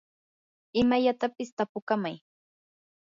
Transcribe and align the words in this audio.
imallatapis 0.81 1.49
tapukamay. 1.57 2.15